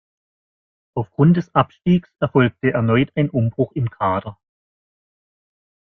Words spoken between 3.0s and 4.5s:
ein Umbruch im Kader.